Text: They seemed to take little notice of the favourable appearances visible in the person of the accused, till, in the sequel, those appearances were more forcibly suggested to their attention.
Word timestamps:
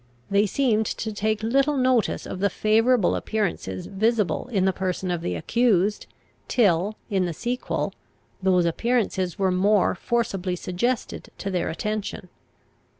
They 0.31 0.47
seemed 0.47 0.87
to 0.87 1.13
take 1.13 1.43
little 1.43 1.77
notice 1.77 2.25
of 2.25 2.39
the 2.39 2.49
favourable 2.49 3.15
appearances 3.15 3.85
visible 3.85 4.47
in 4.47 4.65
the 4.65 4.73
person 4.73 5.11
of 5.11 5.21
the 5.21 5.35
accused, 5.35 6.07
till, 6.47 6.95
in 7.11 7.25
the 7.25 7.35
sequel, 7.35 7.93
those 8.41 8.65
appearances 8.65 9.37
were 9.37 9.51
more 9.51 9.93
forcibly 9.93 10.55
suggested 10.55 11.29
to 11.37 11.51
their 11.51 11.69
attention. 11.69 12.29